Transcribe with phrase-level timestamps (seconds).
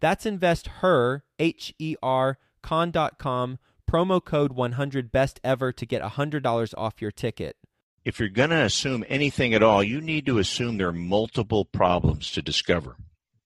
[0.00, 3.58] That's investher, H E R, con.com
[3.90, 7.56] promo code 100 best ever to get $100 off your ticket.
[8.04, 11.64] If you're going to assume anything at all, you need to assume there are multiple
[11.64, 12.96] problems to discover.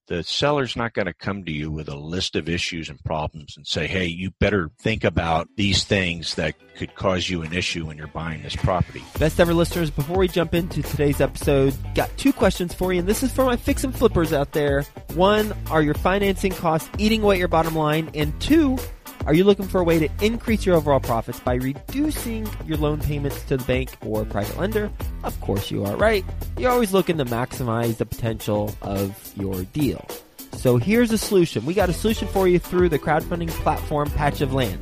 [0.07, 3.57] The seller's not going to come to you with a list of issues and problems
[3.57, 7.87] and say, hey, you better think about these things that could cause you an issue
[7.87, 9.03] when you're buying this property.
[9.19, 13.09] Best ever listeners, before we jump into today's episode, got two questions for you, and
[13.09, 14.83] this is for my fix and flippers out there.
[15.15, 18.11] One, are your financing costs eating away at your bottom line?
[18.15, 18.77] And two,
[19.27, 23.01] are you looking for a way to increase your overall profits by reducing your loan
[23.01, 24.91] payments to the bank or private lender?
[25.23, 26.25] Of course you are, right?
[26.59, 30.07] You're always looking to maximize the potential of your deal.
[30.53, 31.65] So here's a solution.
[31.67, 34.81] We got a solution for you through the crowdfunding platform Patch of Land.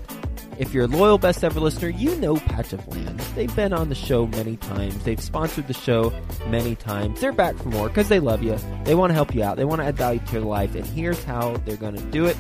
[0.59, 3.19] If you're a loyal best ever listener, you know Patch of Land.
[3.35, 5.03] They've been on the show many times.
[5.03, 6.13] They've sponsored the show
[6.49, 7.21] many times.
[7.21, 8.59] They're back for more because they love you.
[8.85, 9.57] They want to help you out.
[9.57, 10.75] They want to add value to your life.
[10.75, 12.37] And here's how they're going to do it.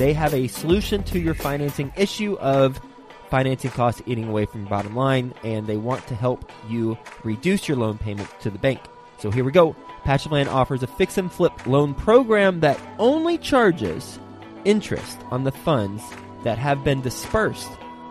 [0.00, 2.80] They have a solution to your financing issue of
[3.28, 7.68] financing costs eating away from your bottom line, and they want to help you reduce
[7.68, 8.80] your loan payment to the bank.
[9.18, 9.76] So here we go.
[10.04, 14.18] Patch of Land offers a fix and flip loan program that only charges
[14.64, 16.02] interest on the funds
[16.44, 17.68] that have been dispersed,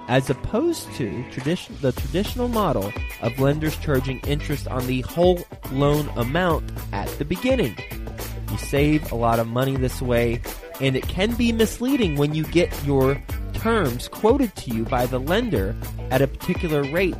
[0.08, 2.94] as opposed to tradition, the traditional model
[3.24, 7.76] of lenders charging interest on the whole loan amount at the beginning.
[8.52, 10.42] You save a lot of money this way,
[10.80, 13.22] and it can be misleading when you get your
[13.54, 15.76] terms quoted to you by the lender
[16.12, 17.16] at a particular rate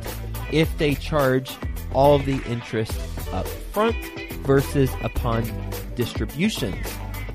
[0.52, 1.56] if they charge
[1.92, 2.92] all of the interest
[3.32, 3.96] up front
[4.44, 5.44] versus upon
[5.94, 6.86] distributions.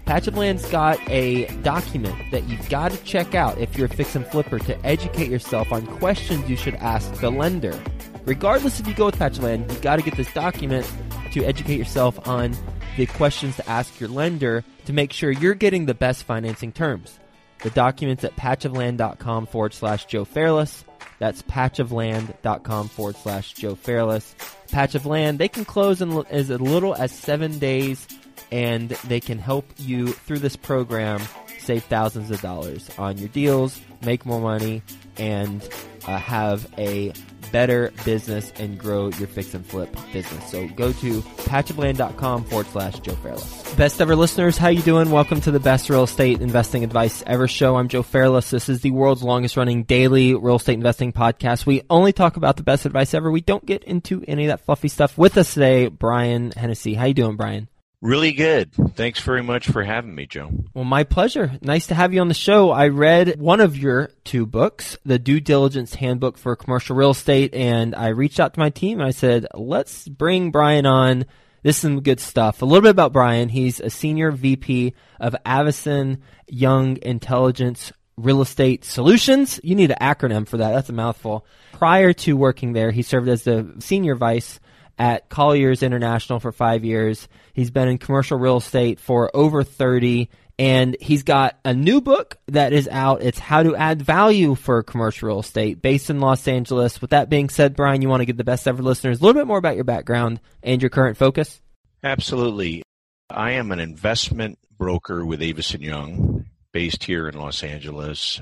[0.05, 3.89] Patch of Land's got a document that you've got to check out if you're a
[3.89, 7.79] fix and flipper to educate yourself on questions you should ask the lender.
[8.25, 10.87] Regardless if you go with Patch of Land, you've got to get this document
[11.31, 12.55] to educate yourself on
[12.97, 17.19] the questions to ask your lender to make sure you're getting the best financing terms.
[17.63, 20.85] The documents at patchofland.com forward slash Joe Fairless.
[21.19, 24.35] That's patchofland.com forward slash Joe Fairless.
[24.71, 28.07] Patch of Land, they can close in as little as seven days
[28.51, 31.21] and they can help you through this program
[31.65, 34.83] save thousands of dollars on your deals, make more money,
[35.17, 35.67] and
[36.07, 37.11] uh, have a
[37.55, 40.51] better business and grow your fix and flip business.
[40.51, 43.75] So go to patchofland.com forward slash Joe Fairless.
[43.75, 45.09] Best ever listeners, how you doing?
[45.09, 47.77] Welcome to the best real estate investing advice ever show.
[47.77, 48.49] I'm Joe Fairless.
[48.49, 51.65] This is the world's longest running daily real estate investing podcast.
[51.65, 53.31] We only talk about the best advice ever.
[53.31, 55.17] We don't get into any of that fluffy stuff.
[55.17, 56.93] With us today, Brian Hennessy.
[56.93, 57.69] How you doing, Brian?
[58.01, 58.71] Really good.
[58.95, 60.51] Thanks very much for having me, Joe.
[60.73, 61.53] Well, my pleasure.
[61.61, 62.69] Nice to have you on the show.
[62.71, 67.55] I read one of your two books, The Due Diligence Handbook for Commercial Real Estate,
[67.55, 71.25] and I reached out to my team and I said, let's bring Brian on.
[71.63, 72.61] This is some good stuff.
[72.61, 73.49] A little bit about Brian.
[73.49, 79.59] He's a senior VP of Avison Young Intelligence Real Estate Solutions.
[79.63, 80.73] You need an acronym for that.
[80.73, 81.45] That's a mouthful.
[81.71, 84.59] Prior to working there, he served as the senior vice
[84.97, 87.27] at Colliers International for five years.
[87.53, 92.37] He's been in commercial real estate for over 30 and he's got a new book
[92.47, 93.21] that is out.
[93.21, 97.01] It's how to add value for commercial real estate based in Los Angeles.
[97.01, 99.39] With that being said, Brian, you want to give the best ever listeners a little
[99.39, 101.61] bit more about your background and your current focus?
[102.03, 102.83] Absolutely.
[103.29, 108.39] I am an investment broker with Avison Young based here in Los Angeles.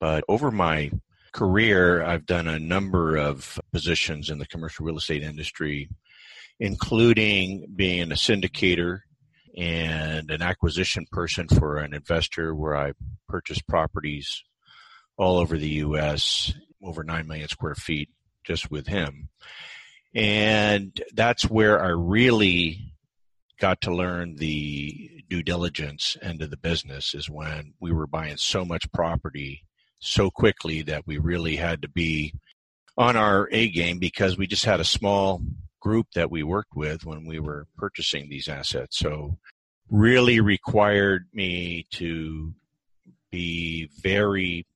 [0.00, 0.90] But over my
[1.32, 5.88] career, I've done a number of positions in the commercial real estate industry,
[6.60, 9.00] including being a syndicator
[9.56, 12.92] and an acquisition person for an investor where I
[13.28, 14.42] purchased properties
[15.16, 16.52] all over the U.S.,
[16.82, 18.08] over 9 million square feet
[18.44, 19.28] just with him.
[20.14, 22.94] And that's where I really
[23.58, 28.36] got to learn the due diligence end of the business is when we were buying
[28.36, 29.62] so much property
[30.00, 32.34] so quickly that we really had to be
[32.96, 35.40] on our A game because we just had a small
[35.84, 38.98] group that we worked with when we were purchasing these assets.
[38.98, 39.38] So
[39.90, 42.54] really required me to
[43.30, 44.66] be very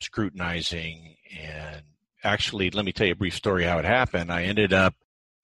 [0.00, 1.82] scrutinizing and
[2.22, 4.32] actually let me tell you a brief story how it happened.
[4.32, 4.94] I ended up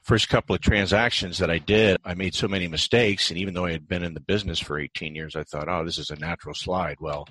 [0.03, 3.31] first couple of transactions that I did, I made so many mistakes.
[3.31, 5.85] And even though I had been in the business for 18 years, I thought, oh,
[5.85, 6.97] this is a natural slide.
[7.00, 7.26] Well,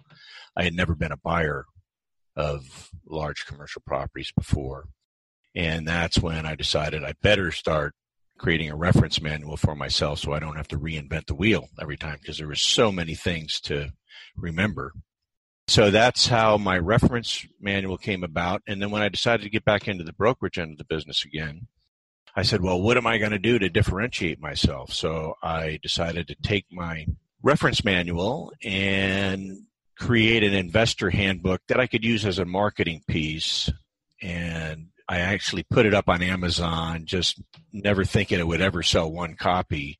[0.56, 1.66] I had never been a buyer
[2.36, 4.90] of large commercial properties before.
[5.56, 7.96] And that's when I decided I better start
[8.38, 11.98] creating a reference manual for myself so I don't have to reinvent the wheel every
[11.98, 13.92] time because there were so many things to
[14.36, 14.94] remember.
[15.68, 18.62] So that's how my reference manual came about.
[18.68, 21.26] And then when I decided to get back into the brokerage end of the business
[21.26, 21.68] again,
[22.36, 24.94] I said, well, what am I going to do to differentiate myself?
[24.94, 27.08] So I decided to take my
[27.42, 29.64] reference manual and
[29.98, 33.72] create an investor handbook that I could use as a marketing piece.
[34.22, 39.12] And I actually put it up on Amazon, just never thinking it would ever sell
[39.12, 40.00] one copy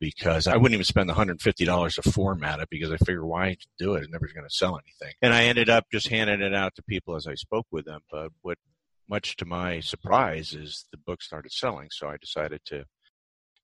[0.00, 3.94] because I wouldn't even spend the $150 to format it because I figured why do
[3.94, 4.00] it?
[4.00, 5.14] It's never going to sell anything.
[5.22, 8.00] And I ended up just handing it out to people as I spoke with them.
[8.10, 8.58] But what
[9.08, 11.88] much to my surprise is the book started selling.
[11.90, 12.84] So I decided to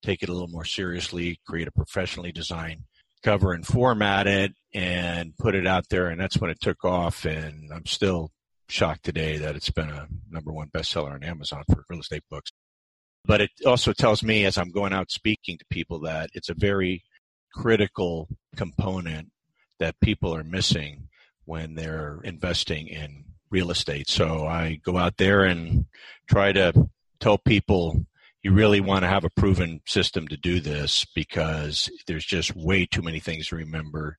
[0.02, 2.84] take it a little more seriously, create a professionally designed
[3.22, 6.08] cover and format it and put it out there.
[6.08, 7.24] And that's when it took off.
[7.24, 8.30] And I'm still
[8.68, 12.52] shocked today that it's been a number one bestseller on Amazon for real estate books.
[13.24, 16.54] But it also tells me as I'm going out speaking to people that it's a
[16.54, 17.04] very
[17.54, 19.30] critical component
[19.78, 21.08] that people are missing
[21.44, 24.08] when they're investing in real estate.
[24.08, 25.86] So I go out there and
[26.28, 26.88] try to
[27.20, 28.06] tell people
[28.42, 32.84] you really want to have a proven system to do this because there's just way
[32.84, 34.18] too many things to remember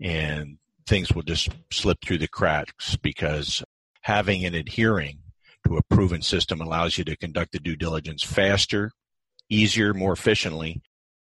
[0.00, 3.62] and things will just slip through the cracks because
[4.02, 5.18] having and adhering
[5.66, 8.92] to a proven system allows you to conduct the due diligence faster,
[9.48, 10.80] easier, more efficiently,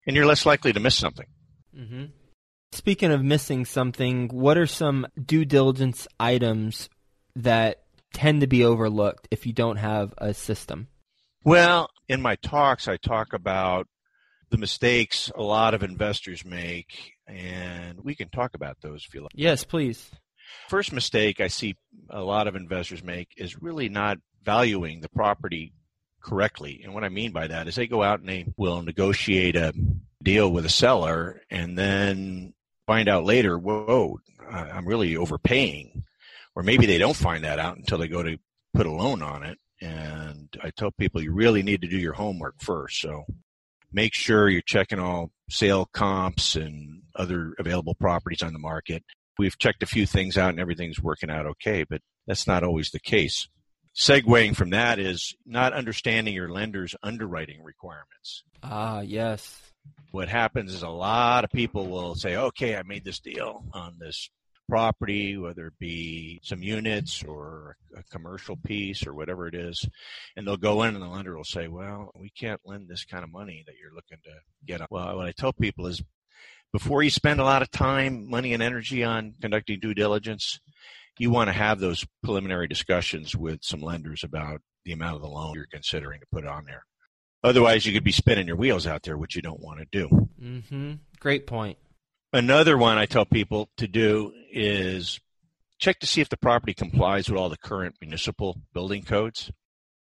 [0.06, 1.28] and you're less likely to miss something.
[1.76, 2.06] Mm-hmm.
[2.72, 6.90] Speaking of missing something, what are some due diligence items
[7.36, 10.88] that tend to be overlooked if you don't have a system?
[11.44, 13.88] Well, in my talks, I talk about
[14.56, 19.22] the mistakes a lot of investors make, and we can talk about those if you
[19.22, 19.32] like.
[19.36, 20.10] Yes, please.
[20.70, 21.76] First mistake I see
[22.10, 25.74] a lot of investors make is really not valuing the property
[26.22, 26.80] correctly.
[26.86, 29.74] And what I mean by that is they go out and they will negotiate a
[30.24, 32.54] deal with a seller and then
[32.88, 34.20] find out later, whoa,
[34.50, 36.06] I'm really overpaying
[36.56, 38.38] or maybe they don't find that out until they go to
[38.74, 39.58] put a loan on it.
[39.82, 43.02] And I tell people you really need to do your homework first.
[43.02, 43.26] So
[43.96, 49.04] make sure you're checking all sale comps and other available properties on the market.
[49.40, 52.92] We've checked a few things out and everything's working out okay, but that's not always
[52.92, 53.48] the case.
[53.96, 58.44] Segueing from that is not understanding your lender's underwriting requirements.
[58.62, 59.62] Ah, yes.
[60.12, 63.96] What happens is a lot of people will say, okay, I made this deal on
[63.98, 64.30] this
[64.68, 69.88] property, whether it be some units or a commercial piece or whatever it is,
[70.36, 73.24] and they'll go in and the lender will say, "Well, we can't lend this kind
[73.24, 74.32] of money that you're looking to
[74.66, 76.02] get." Well, what I tell people is,
[76.72, 80.60] before you spend a lot of time, money, and energy on conducting due diligence,
[81.18, 85.28] you want to have those preliminary discussions with some lenders about the amount of the
[85.28, 86.86] loan you're considering to put on there.
[87.44, 90.30] Otherwise, you could be spinning your wheels out there, which you don't want to do.
[90.42, 90.94] Mm-hmm.
[91.20, 91.78] Great point.
[92.36, 95.22] Another one I tell people to do is
[95.80, 99.50] check to see if the property complies with all the current municipal building codes.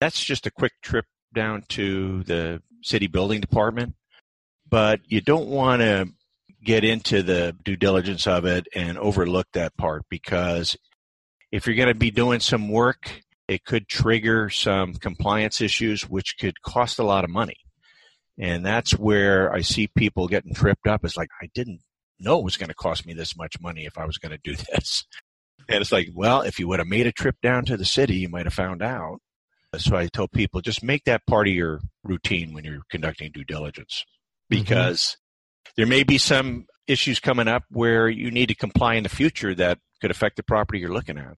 [0.00, 3.96] That's just a quick trip down to the city building department,
[4.70, 6.10] but you don't want to
[6.62, 10.76] get into the due diligence of it and overlook that part because
[11.50, 16.36] if you're going to be doing some work, it could trigger some compliance issues, which
[16.38, 17.56] could cost a lot of money.
[18.38, 21.04] And that's where I see people getting tripped up.
[21.04, 21.80] It's like, I didn't
[22.22, 24.40] know it was going to cost me this much money if I was going to
[24.42, 25.04] do this.
[25.68, 28.16] And it's like, well, if you would have made a trip down to the city,
[28.16, 29.18] you might have found out.
[29.78, 33.44] So I tell people just make that part of your routine when you're conducting due
[33.44, 34.62] diligence mm-hmm.
[34.62, 35.72] because mm-hmm.
[35.76, 39.54] there may be some issues coming up where you need to comply in the future
[39.54, 41.36] that could affect the property you're looking at.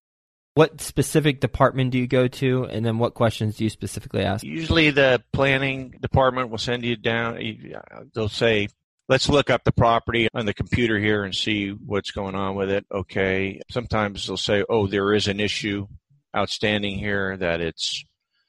[0.55, 4.45] What specific department do you go to, and then what questions do you specifically ask?
[4.45, 7.41] Usually, the planning department will send you down.
[8.14, 8.69] They'll say,
[9.08, 12.70] let's look up the property on the computer here and see what's going on with
[12.70, 12.87] it.
[12.92, 13.61] Okay.
[13.70, 15.87] Sometimes they'll say, oh, there is an issue
[16.37, 18.04] outstanding here that it's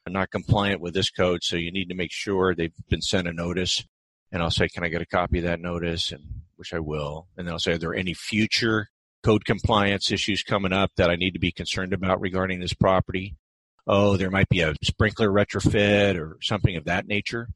[0.07, 1.43] not compliant with this code.
[1.43, 3.83] So you need to make sure they've been sent a notice.
[4.31, 6.11] And I'll say, can I get a copy of that notice?
[6.11, 6.23] And
[6.55, 7.27] which I will.
[7.37, 8.89] And then I'll say, are there any future
[9.25, 13.35] code compliance issues coming up that I need to be concerned about regarding this property.
[13.87, 17.49] Oh, there might be a sprinkler retrofit or something of that nature.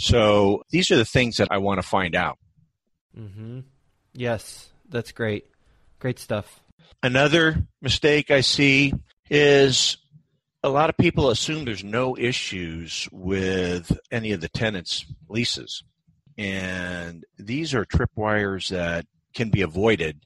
[0.00, 2.38] So these are the things that I want to find out.
[3.14, 3.60] Mm-hmm.
[4.14, 5.44] Yes, that's great.
[5.98, 6.62] Great stuff.
[7.02, 8.94] Another mistake I see
[9.28, 9.98] is
[10.62, 15.84] a lot of people assume there's no issues with any of the tenants' leases.
[16.38, 19.04] And these are tripwires that
[19.34, 20.24] can be avoided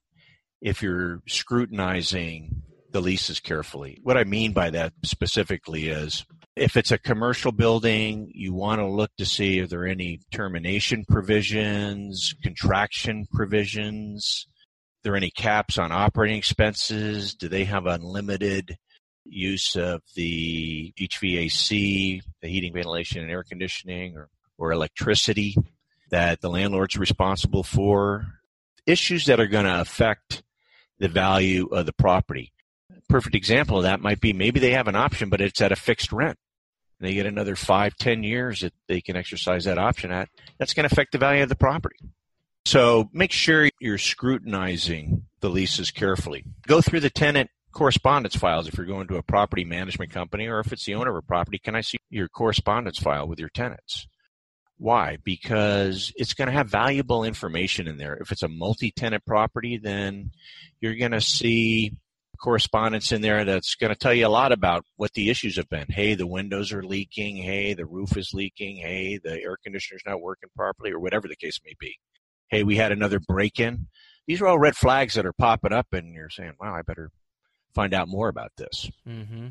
[0.61, 2.63] if you're scrutinizing
[2.93, 3.99] the leases carefully.
[4.05, 6.25] What I mean by that specifically is
[6.57, 10.21] if it's a commercial building, you want to look to see if there are any
[10.31, 14.47] termination provisions, contraction provisions.
[14.49, 17.35] Are there any caps on operating expenses?
[17.35, 18.77] Do they have unlimited
[19.25, 25.57] use of the HVAC, the heating, ventilation, and air conditioning, or, or electricity
[26.11, 28.27] that the landlord's responsible for.
[28.87, 30.43] Issues that are going to affect
[30.99, 32.53] the value of the property.
[33.09, 35.77] Perfect example of that might be maybe they have an option, but it's at a
[35.77, 36.39] fixed rent.
[37.01, 40.29] They get another five, ten years that they can exercise that option at.
[40.59, 41.97] That's going to affect the value of the property.
[42.67, 46.45] So make sure you're scrutinizing the leases carefully.
[46.67, 50.61] Go through the tenant correspondence files if you're going to a property management company or
[50.61, 51.59] if it's the owner of a property.
[51.59, 54.07] Can I see your correspondence file with your tenants?
[54.79, 55.19] Why?
[55.23, 58.15] Because it's going to have valuable information in there.
[58.15, 60.31] If it's a multi tenant property, then
[60.81, 61.93] you're going to see
[62.45, 65.69] correspondence in there that's going to tell you a lot about what the issues have
[65.71, 65.87] been.
[65.89, 67.39] Hey, the windows are leaking.
[67.39, 68.77] Hey, the roof is leaking.
[68.77, 71.97] Hey, the air conditioner's not working properly, or whatever the case may be.
[72.49, 73.87] Hey, we had another break in.
[74.27, 77.11] These are all red flags that are popping up, and you're saying, wow, I better
[77.75, 78.91] find out more about this.
[79.09, 79.49] Mm-hmm.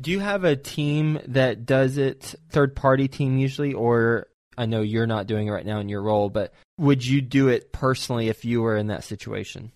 [0.00, 4.80] Do you have a team that does it, third party team usually, or I know
[4.80, 8.28] you're not doing it right now in your role, but would you do it personally
[8.30, 9.72] if you were in that situation?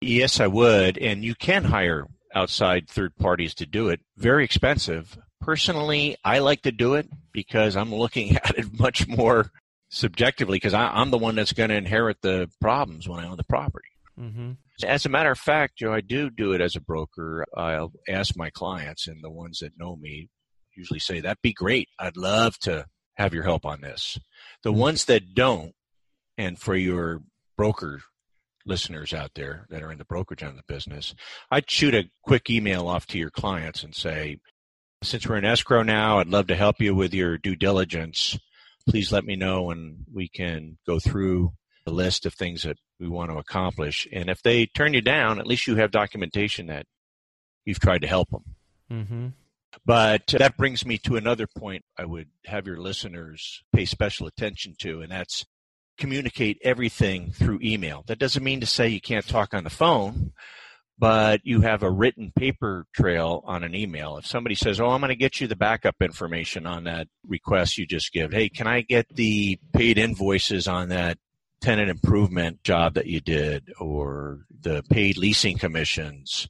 [0.00, 0.98] Yes, I would.
[0.98, 4.00] And you can hire outside third parties to do it.
[4.16, 5.18] Very expensive.
[5.40, 9.50] Personally, I like to do it because I'm looking at it much more
[9.90, 13.44] subjectively because I'm the one that's going to inherit the problems when I own the
[13.44, 13.88] property.
[14.18, 14.52] Mm-hmm.
[14.84, 17.44] As a matter of fact, Joe, I do do it as a broker.
[17.56, 20.28] I'll ask my clients, and the ones that know me
[20.76, 21.88] usually say, That'd be great.
[21.98, 24.18] I'd love to have your help on this.
[24.62, 24.80] The mm-hmm.
[24.80, 25.72] ones that don't,
[26.36, 27.22] and for your
[27.56, 28.00] broker
[28.68, 31.14] listeners out there that are in the brokerage end of the business,
[31.50, 34.38] I'd shoot a quick email off to your clients and say,
[35.02, 38.38] since we're in escrow now, I'd love to help you with your due diligence.
[38.88, 41.52] Please let me know and we can go through
[41.84, 44.06] the list of things that we want to accomplish.
[44.12, 46.86] And if they turn you down, at least you have documentation that
[47.64, 48.44] you've tried to help them.
[48.90, 49.26] Mm-hmm.
[49.84, 54.74] But that brings me to another point I would have your listeners pay special attention
[54.80, 55.46] to, and that's
[55.98, 58.04] communicate everything through email.
[58.06, 60.32] That doesn't mean to say you can't talk on the phone,
[60.98, 64.16] but you have a written paper trail on an email.
[64.16, 67.78] If somebody says, Oh, I'm going to get you the backup information on that request
[67.78, 71.18] you just give, hey, can I get the paid invoices on that
[71.60, 76.48] tenant improvement job that you did or the paid leasing commissions?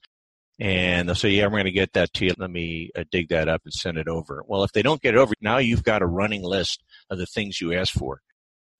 [0.61, 2.35] And they'll say, yeah, I'm going to get that to you.
[2.37, 4.43] Let me uh, dig that up and send it over.
[4.47, 7.26] Well, if they don't get it over, now you've got a running list of the
[7.26, 8.21] things you asked for.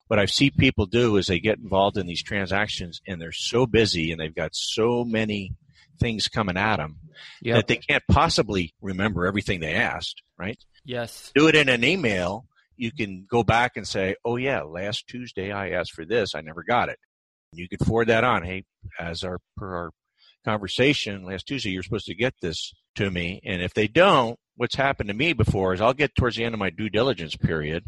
[0.09, 3.67] What I've seen people do is they get involved in these transactions and they're so
[3.67, 5.53] busy and they've got so many
[5.99, 6.97] things coming at them
[7.43, 7.57] yep.
[7.57, 10.57] that they can't possibly remember everything they asked, right?
[10.83, 11.31] Yes.
[11.35, 12.47] Do it in an email.
[12.75, 16.33] You can go back and say, oh, yeah, last Tuesday I asked for this.
[16.33, 16.97] I never got it.
[17.53, 18.43] You could forward that on.
[18.43, 18.63] Hey,
[18.99, 19.91] as our per our
[20.43, 23.41] conversation last Tuesday, you're supposed to get this to me.
[23.45, 26.55] And if they don't, what's happened to me before is I'll get towards the end
[26.55, 27.83] of my due diligence period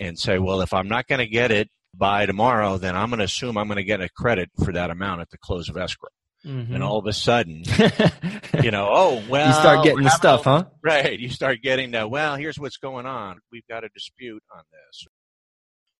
[0.00, 3.18] and say, well, if I'm not going to get it by tomorrow, then I'm going
[3.18, 5.76] to assume I'm going to get a credit for that amount at the close of
[5.76, 6.08] escrow.
[6.44, 6.74] Mm-hmm.
[6.74, 7.64] And all of a sudden,
[8.62, 9.48] you know, oh, well.
[9.48, 10.64] You start getting the stuff, huh?
[10.82, 11.18] Right.
[11.18, 13.40] You start getting the, well, here's what's going on.
[13.52, 15.06] We've got a dispute on this.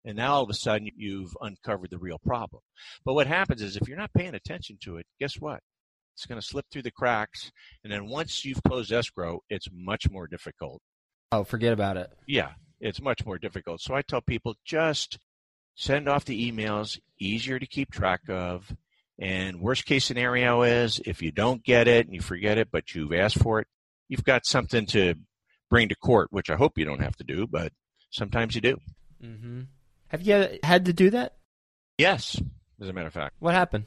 [0.03, 2.63] And now all of a sudden you've uncovered the real problem.
[3.05, 5.59] But what happens is if you're not paying attention to it, guess what?
[6.15, 7.51] It's going to slip through the cracks.
[7.83, 10.81] And then once you've closed escrow, it's much more difficult.
[11.31, 12.09] Oh, forget about it.
[12.27, 12.49] Yeah,
[12.81, 13.81] it's much more difficult.
[13.81, 15.19] So I tell people just
[15.75, 18.75] send off the emails, easier to keep track of.
[19.19, 22.93] And worst case scenario is if you don't get it and you forget it, but
[22.93, 23.67] you've asked for it,
[24.09, 25.15] you've got something to
[25.69, 27.71] bring to court, which I hope you don't have to do, but
[28.09, 28.77] sometimes you do.
[29.23, 29.61] Mm-hmm.
[30.07, 31.35] Have you had to do that?
[31.97, 32.41] Yes,
[32.81, 33.35] as a matter of fact.
[33.39, 33.85] What happened?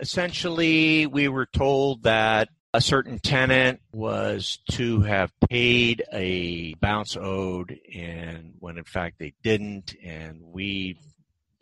[0.00, 7.76] essentially, we were told that a certain tenant was to have paid a bounce owed,
[7.94, 10.98] and when in fact they didn't, and we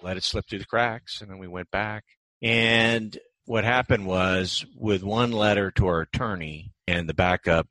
[0.03, 2.05] let it slip through the cracks, and then we went back.
[2.43, 7.67] And what happened was with one letter to our attorney and the backup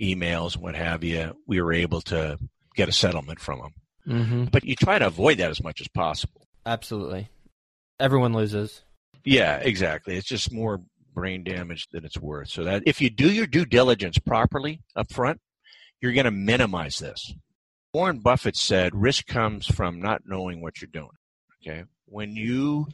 [0.00, 2.38] emails and what have you, we were able to
[2.74, 3.72] get a settlement from them.
[4.06, 4.44] Mm-hmm.
[4.52, 6.46] But you try to avoid that as much as possible.
[6.66, 7.28] Absolutely.
[7.98, 8.82] Everyone loses.
[9.24, 10.16] Yeah, exactly.
[10.16, 10.82] It's just more
[11.14, 12.48] brain damage than it's worth.
[12.48, 15.40] So that if you do your due diligence properly up front,
[16.00, 17.34] you're going to minimize this.
[17.92, 21.16] Warren Buffett said risk comes from not knowing what you're doing.
[21.66, 21.84] Okay.
[22.06, 22.88] When you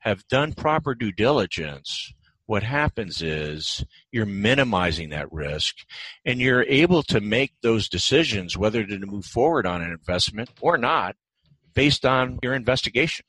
[0.00, 2.12] have done proper due diligence,
[2.46, 5.76] what happens is you're minimizing that risk
[6.24, 10.78] and you're able to make those decisions whether to move forward on an investment or
[10.78, 11.16] not
[11.74, 13.26] based on your investigation.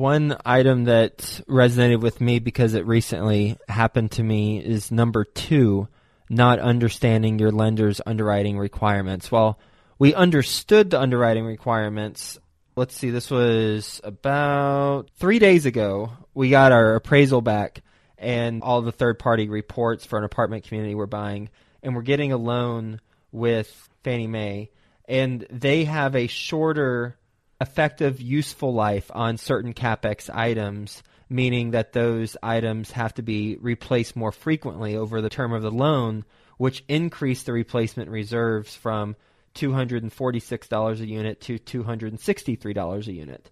[0.00, 5.88] One item that resonated with me because it recently happened to me is number two,
[6.30, 9.30] not understanding your lender's underwriting requirements.
[9.30, 9.60] Well,
[9.98, 12.38] we understood the underwriting requirements.
[12.76, 16.12] Let's see, this was about three days ago.
[16.32, 17.82] We got our appraisal back
[18.16, 21.50] and all the third party reports for an apartment community we're buying,
[21.82, 23.02] and we're getting a loan
[23.32, 23.68] with
[24.02, 24.70] Fannie Mae,
[25.06, 27.18] and they have a shorter
[27.60, 34.16] effective useful life on certain capex items, meaning that those items have to be replaced
[34.16, 36.24] more frequently over the term of the loan,
[36.56, 39.16] which increase the replacement reserves from
[39.54, 43.50] $246 a unit to $263 a unit.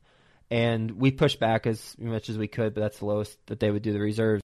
[0.50, 3.70] And we pushed back as much as we could, but that's the lowest that they
[3.70, 4.42] would do the reserves.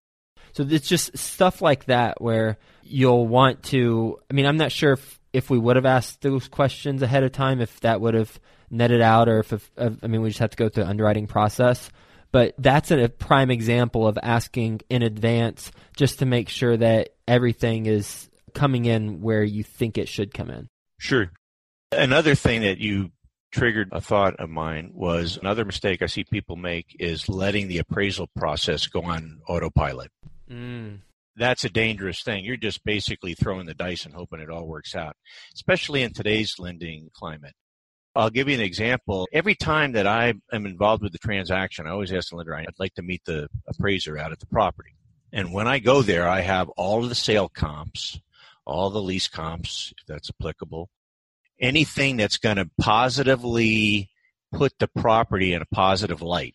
[0.52, 4.21] So it's just stuff like that where you'll want to.
[4.30, 7.33] I mean, I'm not sure if, if we would have asked those questions ahead of
[7.33, 8.38] time, if that would have
[8.71, 11.26] netted out, or if, if I mean, we just have to go through the underwriting
[11.26, 11.90] process.
[12.33, 17.87] But that's a prime example of asking in advance just to make sure that everything
[17.87, 20.68] is coming in where you think it should come in.
[20.99, 21.30] Sure.
[21.92, 23.12] Another thing that you
[23.52, 27.78] triggered a thought of mine was another mistake I see people make is letting the
[27.78, 30.11] appraisal process go on autopilot.
[30.50, 31.02] Mm.
[31.37, 32.44] That's a dangerous thing.
[32.44, 35.14] You're just basically throwing the dice and hoping it all works out,
[35.54, 37.55] especially in today's lending climate.
[38.16, 39.29] I'll give you an example.
[39.33, 42.68] Every time that I am involved with the transaction, I always ask the lender, I'd
[42.79, 44.94] like to meet the appraiser out at the property.
[45.33, 48.20] And when I go there, I have all of the sale comps,
[48.64, 50.88] all the lease comps, if that's applicable,
[51.61, 54.11] anything that's going to positively
[54.53, 56.55] put the property in a positive light.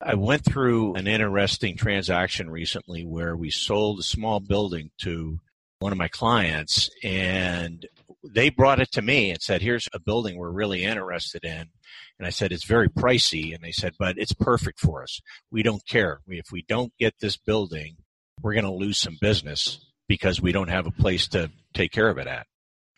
[0.00, 5.40] I went through an interesting transaction recently where we sold a small building to
[5.78, 7.86] one of my clients and
[8.24, 11.68] they brought it to me and said, here's a building we're really interested in.
[12.18, 13.54] And I said, it's very pricey.
[13.54, 15.20] And they said, but it's perfect for us.
[15.50, 16.20] We don't care.
[16.26, 17.96] If we don't get this building,
[18.42, 22.08] we're going to lose some business because we don't have a place to take care
[22.08, 22.46] of it at.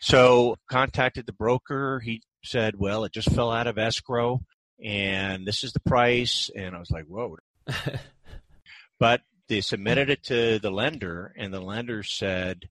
[0.00, 2.00] So contacted the broker.
[2.00, 4.40] He said, well, it just fell out of escrow
[4.82, 6.50] and this is the price.
[6.56, 7.36] And I was like, whoa.
[8.98, 12.68] but they submitted it to the lender and the lender said,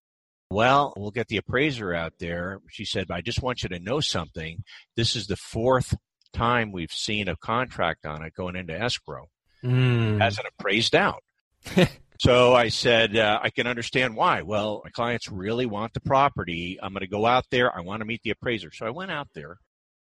[0.49, 2.59] well, we'll get the appraiser out there.
[2.69, 4.63] She said, I just want you to know something.
[4.95, 5.95] This is the fourth
[6.33, 9.27] time we've seen a contract on it going into escrow.
[9.63, 10.21] Mm.
[10.21, 11.21] Hasn't appraised out.
[12.19, 14.41] so I said, uh, I can understand why.
[14.41, 16.79] Well, my clients really want the property.
[16.81, 17.75] I'm going to go out there.
[17.75, 18.71] I want to meet the appraiser.
[18.71, 19.57] So I went out there.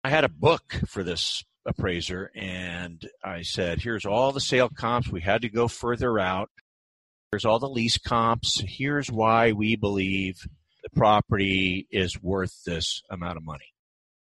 [0.04, 5.08] I had a book for this appraiser and I said, here's all the sale comps.
[5.08, 6.50] We had to go further out.
[7.30, 8.62] Here's all the lease comps.
[8.66, 10.34] Here's why we believe
[10.82, 13.66] the property is worth this amount of money.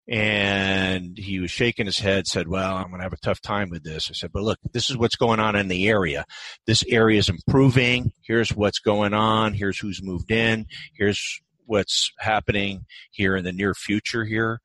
[0.08, 3.70] And he was shaking his head, said, Well, I'm going to have a tough time
[3.70, 4.08] with this.
[4.08, 6.24] I said, But look, this is what's going on in the area.
[6.64, 8.12] This area is improving.
[8.22, 9.52] Here's what's going on.
[9.52, 10.66] Here's who's moved in.
[10.94, 14.60] Here's what's happening here in the near future here.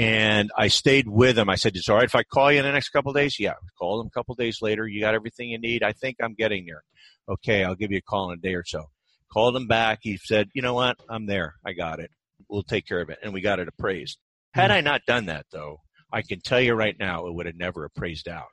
[0.00, 1.50] And I stayed with him.
[1.50, 3.38] I said, It's all right if I call you in the next couple days?
[3.38, 3.54] Yeah.
[3.78, 4.86] Called him a couple days later.
[4.86, 5.82] You got everything you need?
[5.82, 6.82] I think I'm getting there
[7.30, 8.86] okay, I'll give you a call in a day or so.
[9.32, 10.00] Called him back.
[10.02, 10.98] He said, you know what?
[11.08, 11.54] I'm there.
[11.64, 12.10] I got it.
[12.48, 13.18] We'll take care of it.
[13.22, 14.18] And we got it appraised.
[14.52, 14.78] Had hmm.
[14.78, 15.78] I not done that though,
[16.12, 18.48] I can tell you right now, it would have never appraised out.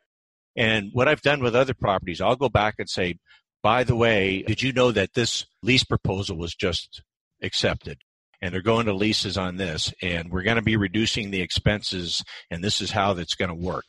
[0.55, 3.17] And what I've done with other properties, I'll go back and say,
[3.63, 7.01] by the way, did you know that this lease proposal was just
[7.41, 7.97] accepted?
[8.41, 12.23] And they're going to leases on this, and we're going to be reducing the expenses,
[12.51, 13.85] and this is how that's going to work.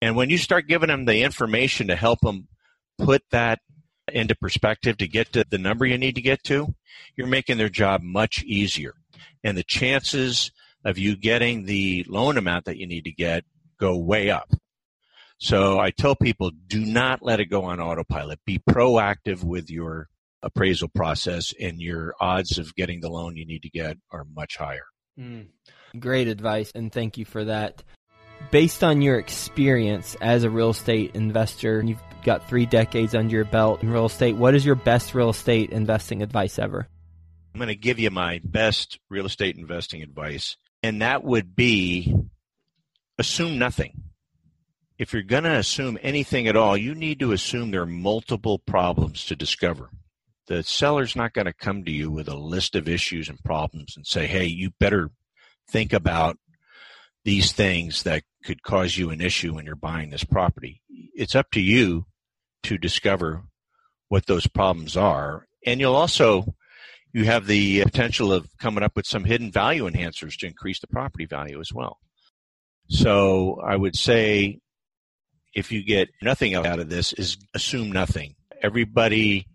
[0.00, 2.46] And when you start giving them the information to help them
[2.98, 3.58] put that
[4.12, 6.74] into perspective to get to the number you need to get to,
[7.16, 8.94] you're making their job much easier.
[9.42, 10.52] And the chances
[10.84, 13.44] of you getting the loan amount that you need to get
[13.80, 14.50] go way up.
[15.38, 18.40] So I tell people do not let it go on autopilot.
[18.46, 20.08] Be proactive with your
[20.44, 24.56] appraisal process, and your odds of getting the loan you need to get are much
[24.56, 24.86] higher.
[25.18, 25.46] Mm.
[25.98, 27.82] Great advice, and thank you for that.
[28.50, 33.44] Based on your experience as a real estate investor, you've got three decades under your
[33.44, 34.36] belt in real estate.
[34.36, 36.88] What is your best real estate investing advice ever?
[37.54, 42.14] I'm going to give you my best real estate investing advice, and that would be
[43.18, 44.02] assume nothing.
[44.98, 48.58] If you're going to assume anything at all, you need to assume there are multiple
[48.58, 49.90] problems to discover.
[50.46, 53.96] The seller's not going to come to you with a list of issues and problems
[53.96, 55.10] and say, hey, you better
[55.68, 56.38] think about
[57.24, 60.82] these things that could cause you an issue when you're buying this property.
[61.14, 62.06] It's up to you
[62.64, 63.44] to discover
[64.08, 65.46] what those problems are.
[65.64, 66.54] And you'll also
[67.14, 70.88] you have the potential of coming up with some hidden value enhancers to increase the
[70.88, 71.98] property value as well.
[72.88, 74.58] So I would say
[75.54, 78.34] if you get nothing out of this is assume nothing.
[78.60, 79.46] Everybody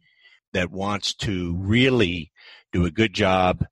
[0.54, 2.32] that wants to really
[2.72, 3.66] do a good job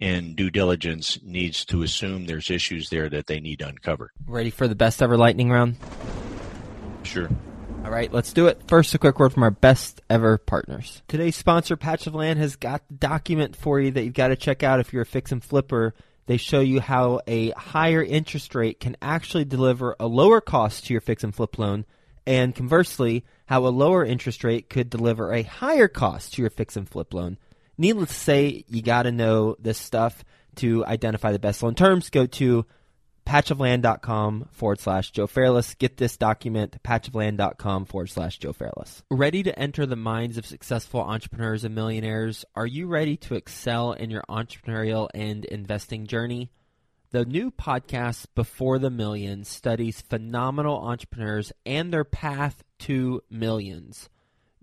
[0.00, 4.10] in due diligence needs to assume there's issues there that they need to uncover.
[4.26, 5.76] Ready for the best ever lightning round?
[7.02, 7.28] Sure.
[7.84, 8.60] All right, let's do it.
[8.66, 11.02] First, a quick word from our best ever partners.
[11.08, 14.36] Today's sponsor, Patch of Land, has got the document for you that you've got to
[14.36, 15.94] check out if you're a fix and flipper.
[16.26, 20.94] They show you how a higher interest rate can actually deliver a lower cost to
[20.94, 21.86] your fix and flip loan,
[22.26, 26.76] and conversely, how a lower interest rate could deliver a higher cost to your fix
[26.76, 27.38] and flip loan.
[27.78, 30.24] Needless to say, you got to know this stuff
[30.56, 32.10] to identify the best loan terms.
[32.10, 32.66] Go to
[33.26, 35.74] patchofland.com forward slash Joe Fairless.
[35.74, 39.02] Get this document, patchofland.com forward slash Joe Fairless.
[39.10, 42.44] Ready to enter the minds of successful entrepreneurs and millionaires?
[42.54, 46.50] Are you ready to excel in your entrepreneurial and investing journey?
[47.10, 54.08] The new podcast, Before the Millions, studies phenomenal entrepreneurs and their path to millions.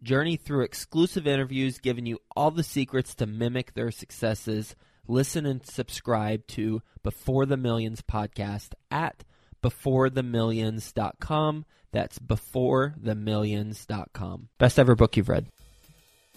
[0.01, 4.75] Journey through exclusive interviews giving you all the secrets to mimic their successes–
[5.07, 9.23] listen and subscribe to Before the Millions podcast at
[9.63, 11.65] beforethemillions.com.
[11.91, 14.49] That's beforethemillions.com.
[14.57, 15.47] Best ever book you've read?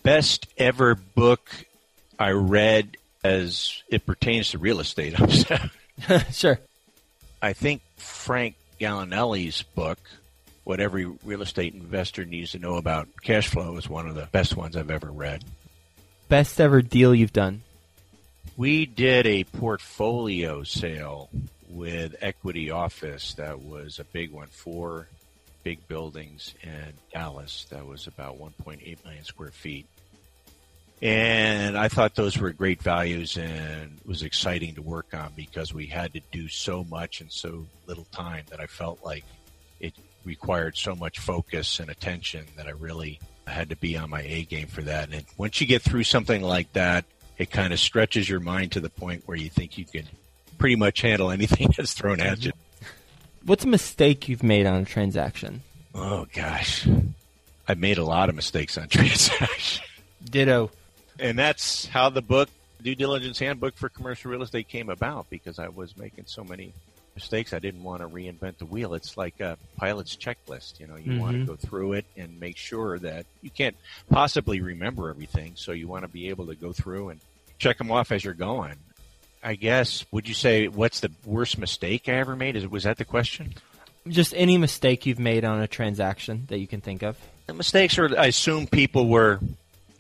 [0.03, 1.67] Best ever book
[2.19, 5.15] I read as it pertains to real estate.
[6.33, 6.59] sure.
[7.43, 9.99] I think Frank Gallinelli's book,
[10.65, 14.27] What Every Real Estate Investor Needs to Know About Cash Flow, is one of the
[14.33, 15.45] best ones I've ever read.
[16.29, 17.63] Best ever deal you've done?
[18.57, 21.31] We did a portfolio sale
[21.69, 24.49] with Equity Office that was a big one.
[24.49, 25.09] Four
[25.63, 29.87] big buildings in Dallas that was about 1.8 million square feet.
[31.03, 35.73] And I thought those were great values and it was exciting to work on because
[35.73, 39.25] we had to do so much in so little time that I felt like
[39.81, 44.23] it required so much focus and attention that I really had to be on my
[44.23, 45.11] A game for that.
[45.11, 47.07] And once you get through something like that,
[47.39, 50.05] it kind of stretches your mind to the point where you think you can
[50.59, 52.53] pretty much handle anything that's thrown at you.
[53.45, 55.63] What's a mistake you've made on a transaction?
[55.95, 56.87] Oh gosh,
[57.67, 59.81] I've made a lot of mistakes on transactions.
[60.23, 60.71] Ditto.
[61.21, 62.49] And that's how the book,
[62.83, 66.73] Due Diligence Handbook for Commercial Real Estate, came about because I was making so many
[67.15, 67.53] mistakes.
[67.53, 68.95] I didn't want to reinvent the wheel.
[68.95, 70.81] It's like a pilot's checklist.
[70.81, 71.21] You know, you mm-hmm.
[71.21, 73.77] want to go through it and make sure that you can't
[74.09, 75.53] possibly remember everything.
[75.57, 77.21] So you want to be able to go through and
[77.59, 78.77] check them off as you're going.
[79.43, 80.05] I guess.
[80.11, 82.57] Would you say what's the worst mistake I ever made?
[82.57, 83.55] Is was that the question?
[84.09, 87.19] Just any mistake you've made on a transaction that you can think of.
[87.47, 88.19] The mistakes are.
[88.19, 89.41] I assume people were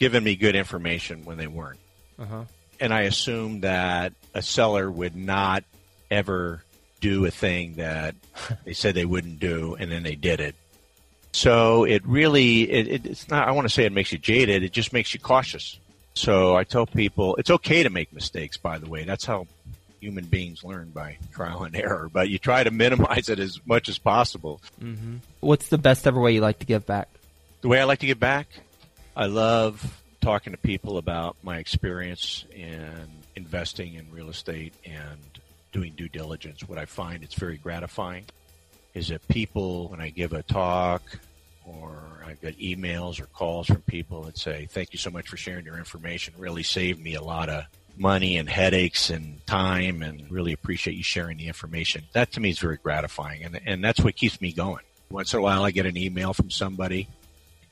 [0.00, 1.78] giving me good information when they weren't,
[2.18, 2.44] uh-huh.
[2.80, 5.62] and I assumed that a seller would not
[6.10, 6.64] ever
[7.00, 8.16] do a thing that
[8.64, 10.56] they said they wouldn't do, and then they did it.
[11.32, 13.46] So it really, it, it, it's not.
[13.46, 14.64] I want to say it makes you jaded.
[14.64, 15.78] It just makes you cautious.
[16.14, 19.04] So I tell people it's okay to make mistakes, by the way.
[19.04, 19.46] That's how
[20.00, 23.88] human beings learn by trial and error, but you try to minimize it as much
[23.88, 24.60] as possible.
[24.82, 25.16] Mm-hmm.
[25.40, 27.08] What's the best ever way you like to give back?
[27.60, 28.48] The way I like to give back?
[29.20, 33.06] I love talking to people about my experience in
[33.36, 35.20] investing in real estate and
[35.72, 36.66] doing due diligence.
[36.66, 38.24] What I find it's very gratifying
[38.94, 41.02] is that people, when I give a talk
[41.66, 45.36] or I get emails or calls from people that say, "Thank you so much for
[45.36, 46.32] sharing your information.
[46.38, 47.66] Really saved me a lot of
[47.98, 52.48] money and headaches and time, and really appreciate you sharing the information." That to me
[52.48, 54.84] is very gratifying, and and that's what keeps me going.
[55.10, 57.06] Once in a while, I get an email from somebody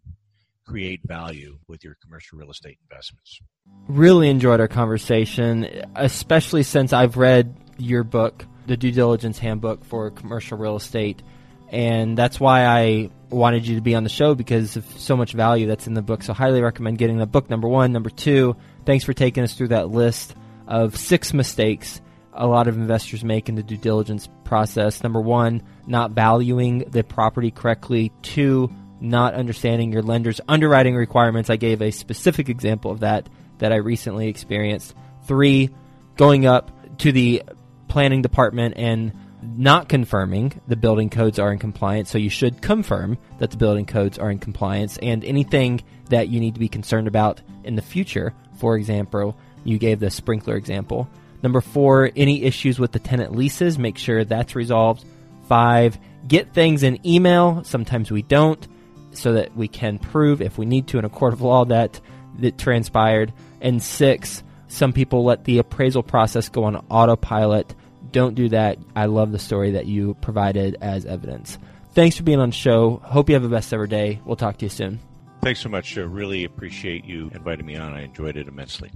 [0.66, 3.40] create value with your commercial real estate investments.
[3.88, 10.10] Really enjoyed our conversation, especially since I've read your book, The Due Diligence Handbook for
[10.12, 11.22] Commercial Real Estate.
[11.70, 15.34] And that's why I wanted you to be on the show because of so much
[15.34, 16.22] value that's in the book.
[16.22, 17.92] So, highly recommend getting the book, number one.
[17.92, 20.36] Number two, thanks for taking us through that list
[20.68, 22.00] of six mistakes
[22.36, 25.04] a lot of investors make in the due diligence process.
[25.04, 28.12] Number one, not valuing the property correctly.
[28.22, 31.50] Two, not understanding your lender's underwriting requirements.
[31.50, 33.28] I gave a specific example of that
[33.60, 34.96] that I recently experienced.
[35.26, 35.70] Three,
[36.18, 37.44] going up to the
[37.88, 42.10] planning department and not confirming the building codes are in compliance.
[42.10, 46.40] So you should confirm that the building codes are in compliance and anything that you
[46.40, 48.34] need to be concerned about in the future.
[48.58, 51.10] For example, you gave the sprinkler example.
[51.44, 55.06] Number four, any issues with the tenant leases, make sure that's resolved.
[55.48, 57.64] Five, get things in email.
[57.66, 58.66] Sometimes we don't,
[59.12, 62.00] so that we can prove, if we need to, in a court of law that
[62.40, 63.34] that transpired.
[63.62, 67.76] And six, some people let the appraisal process go on autopilot.
[68.12, 68.80] Don't do that.
[68.96, 71.58] I love the story that you provided as evidence.
[71.92, 73.02] Thanks for being on the show.
[73.04, 74.20] Hope you have a best ever day.
[74.26, 75.00] We'll talk to you soon.
[75.44, 75.94] Thanks so much.
[75.94, 76.06] Joe.
[76.06, 77.94] Really appreciate you inviting me on.
[77.94, 78.92] I enjoyed it immensely.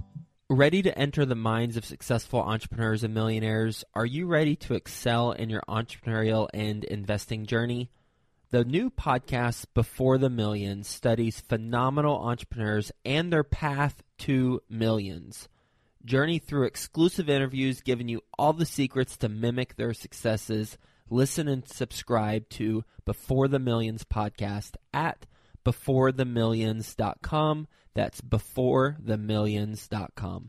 [0.50, 3.84] Ready to enter the minds of successful entrepreneurs and millionaires?
[3.92, 7.90] Are you ready to excel in your entrepreneurial and investing journey?
[8.48, 15.50] The new podcast, Before the Millions, studies phenomenal entrepreneurs and their path to millions.
[16.02, 20.78] Journey through exclusive interviews giving you all the secrets to mimic their successes.
[21.10, 25.26] Listen and subscribe to Before the Millions podcast at
[25.62, 27.68] beforethemillions.com.
[27.98, 30.44] That's beforethemillions.com.